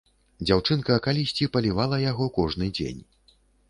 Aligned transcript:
Дзяўчынка 0.45 0.97
калісьці 1.09 1.51
палівала 1.59 2.03
яго 2.11 2.33
кожны 2.43 2.75
дзень. 2.77 3.01